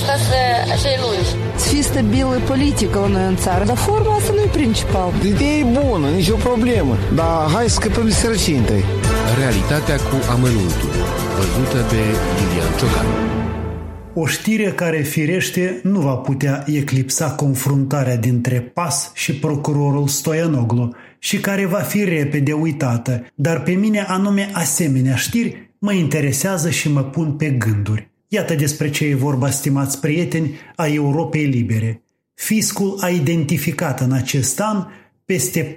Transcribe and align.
acasă 0.00 0.36
așa 0.74 0.88
e 0.94 0.98
lungi. 1.04 1.30
Să 1.56 1.68
fie 1.68 1.82
stabilă 1.82 2.40
politică 2.46 2.98
la 2.98 3.06
noi 3.06 3.26
în 3.26 3.36
țară, 3.36 3.64
dar 3.64 3.76
forma 3.76 4.14
asta 4.14 4.32
nu 4.32 4.40
e 4.40 4.48
principal. 4.60 5.10
Ideea 5.32 5.56
e 5.62 5.64
bună, 5.80 6.08
nicio 6.08 6.36
problemă, 6.48 6.94
dar 7.14 7.50
hai 7.54 7.68
să 7.68 7.74
scăpăm 7.74 8.04
de 8.04 8.10
sărăcie 8.12 8.56
întâi. 8.56 8.84
Realitatea 9.38 9.96
cu 9.96 10.16
amănuntul, 10.30 10.92
văzută 11.36 11.78
de 11.92 12.02
Lilian 12.36 12.72
Ciocan. 12.78 13.06
O 14.14 14.26
știre 14.26 14.70
care 14.70 15.00
firește 15.00 15.80
nu 15.82 16.00
va 16.00 16.14
putea 16.14 16.64
eclipsa 16.66 17.30
confruntarea 17.30 18.16
dintre 18.16 18.60
PAS 18.60 19.10
și 19.14 19.34
procurorul 19.34 20.08
Stoianoglu 20.08 20.94
și 21.18 21.40
care 21.40 21.66
va 21.66 21.78
fi 21.78 22.04
repede 22.04 22.52
uitată, 22.52 23.26
dar 23.34 23.62
pe 23.62 23.70
mine 23.70 24.04
anume 24.08 24.50
asemenea 24.52 25.14
știri 25.14 25.70
mă 25.78 25.92
interesează 25.92 26.70
și 26.70 26.92
mă 26.92 27.00
pun 27.00 27.32
pe 27.32 27.46
gânduri. 27.46 28.11
Iată 28.34 28.54
despre 28.54 28.90
ce 28.90 29.04
e 29.04 29.14
vorba, 29.14 29.50
stimați 29.50 30.00
prieteni, 30.00 30.54
a 30.76 30.86
Europei 30.86 31.44
Libere. 31.44 32.02
Fiscul 32.34 32.98
a 33.00 33.08
identificat 33.08 34.00
în 34.00 34.12
acest 34.12 34.60
an 34.60 34.86
peste 35.24 35.76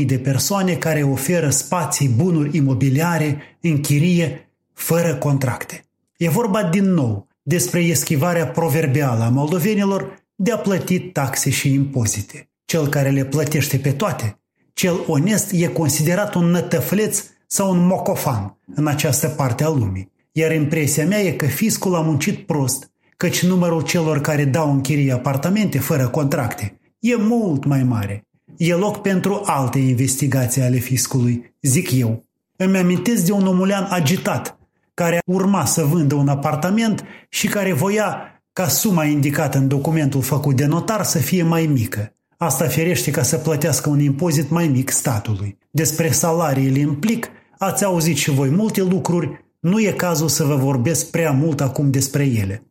4.000 0.00 0.06
de 0.06 0.18
persoane 0.18 0.74
care 0.74 1.02
oferă 1.02 1.50
spații, 1.50 2.08
bunuri 2.08 2.56
imobiliare 2.56 3.58
în 3.60 3.80
chirie 3.80 4.50
fără 4.72 5.14
contracte. 5.14 5.84
E 6.16 6.28
vorba 6.28 6.62
din 6.62 6.92
nou 6.92 7.28
despre 7.42 7.80
eschivarea 7.80 8.46
proverbială 8.46 9.22
a 9.22 9.28
moldovenilor 9.28 10.24
de 10.34 10.52
a 10.52 10.56
plăti 10.56 11.00
taxe 11.00 11.50
și 11.50 11.72
impozite. 11.72 12.48
Cel 12.64 12.88
care 12.88 13.10
le 13.10 13.24
plătește 13.24 13.78
pe 13.78 13.92
toate, 13.92 14.38
cel 14.72 15.00
onest 15.06 15.52
e 15.52 15.66
considerat 15.66 16.34
un 16.34 16.44
nătăfleț 16.44 17.22
sau 17.46 17.70
un 17.70 17.86
mocofan 17.86 18.58
în 18.74 18.86
această 18.86 19.28
parte 19.28 19.64
a 19.64 19.68
lumii. 19.68 20.14
Iar 20.38 20.52
impresia 20.52 21.06
mea 21.06 21.20
e 21.20 21.30
că 21.30 21.46
fiscul 21.46 21.94
a 21.94 22.00
muncit 22.00 22.46
prost, 22.46 22.90
căci 23.16 23.42
numărul 23.42 23.82
celor 23.82 24.20
care 24.20 24.44
dau 24.44 24.72
în 24.72 24.80
chirie 24.80 25.12
apartamente 25.12 25.78
fără 25.78 26.08
contracte 26.08 26.80
e 26.98 27.16
mult 27.16 27.64
mai 27.64 27.82
mare. 27.82 28.26
E 28.56 28.74
loc 28.74 29.02
pentru 29.02 29.42
alte 29.44 29.78
investigații 29.78 30.62
ale 30.62 30.76
fiscului, 30.76 31.54
zic 31.62 31.90
eu. 31.92 32.24
Îmi 32.56 32.78
amintesc 32.78 33.24
de 33.24 33.32
un 33.32 33.46
omulean 33.46 33.86
agitat, 33.90 34.58
care 34.94 35.22
urma 35.26 35.64
să 35.64 35.84
vândă 35.84 36.14
un 36.14 36.28
apartament 36.28 37.04
și 37.28 37.46
care 37.46 37.72
voia 37.72 38.18
ca 38.52 38.68
suma 38.68 39.04
indicată 39.04 39.58
în 39.58 39.68
documentul 39.68 40.22
făcut 40.22 40.56
de 40.56 40.66
notar 40.66 41.04
să 41.04 41.18
fie 41.18 41.42
mai 41.42 41.66
mică. 41.66 42.14
Asta 42.36 42.66
ferește 42.66 43.10
ca 43.10 43.22
să 43.22 43.36
plătească 43.36 43.88
un 43.88 44.00
impozit 44.00 44.50
mai 44.50 44.68
mic 44.68 44.90
statului. 44.90 45.58
Despre 45.70 46.10
salariile 46.10 46.80
în 46.80 46.94
plic 46.94 47.28
ați 47.58 47.84
auzit 47.84 48.16
și 48.16 48.30
voi 48.30 48.48
multe 48.48 48.82
lucruri, 48.82 49.44
nu 49.66 49.80
e 49.80 49.90
cazul 49.90 50.28
să 50.28 50.44
vă 50.44 50.54
vorbesc 50.54 51.10
prea 51.10 51.30
mult 51.30 51.60
acum 51.60 51.90
despre 51.90 52.24
ele. 52.24 52.62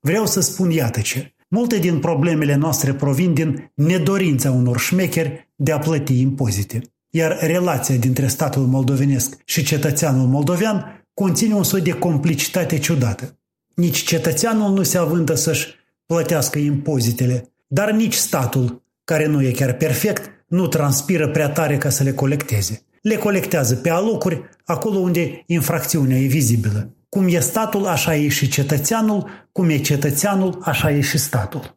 Vreau 0.00 0.26
să 0.26 0.40
spun 0.40 0.70
iată 0.70 1.00
ce. 1.00 1.34
Multe 1.48 1.78
din 1.78 1.98
problemele 1.98 2.54
noastre 2.54 2.94
provin 2.94 3.34
din 3.34 3.72
nedorința 3.74 4.50
unor 4.50 4.78
șmecheri 4.78 5.50
de 5.56 5.72
a 5.72 5.78
plăti 5.78 6.20
impozite. 6.20 6.80
Iar 7.10 7.38
relația 7.40 7.96
dintre 7.96 8.26
statul 8.26 8.66
moldovenesc 8.66 9.36
și 9.44 9.64
cetățeanul 9.64 10.26
moldovean 10.26 11.06
conține 11.14 11.54
un 11.54 11.62
soi 11.62 11.80
de 11.80 11.92
complicitate 11.92 12.78
ciudată. 12.78 13.38
Nici 13.74 14.04
cetățeanul 14.04 14.72
nu 14.72 14.82
se 14.82 14.98
avântă 14.98 15.34
să-și 15.34 15.68
plătească 16.06 16.58
impozitele, 16.58 17.52
dar 17.66 17.90
nici 17.90 18.14
statul, 18.14 18.82
care 19.04 19.26
nu 19.26 19.42
e 19.42 19.50
chiar 19.50 19.72
perfect, 19.72 20.30
nu 20.48 20.66
transpiră 20.66 21.28
prea 21.28 21.48
tare 21.48 21.76
ca 21.76 21.88
să 21.90 22.02
le 22.02 22.12
colecteze. 22.12 22.84
Le 23.00 23.16
colectează 23.16 23.74
pe 23.74 23.90
alocuri, 23.90 24.42
acolo 24.64 24.98
unde 24.98 25.42
infracțiunea 25.46 26.16
e 26.16 26.26
vizibilă. 26.26 26.94
Cum 27.08 27.26
e 27.28 27.38
statul, 27.38 27.86
așa 27.86 28.14
e 28.14 28.28
și 28.28 28.48
cetățeanul, 28.48 29.28
cum 29.52 29.68
e 29.68 29.78
cetățeanul, 29.78 30.58
așa 30.62 30.90
e 30.90 31.00
și 31.00 31.18
statul. 31.18 31.74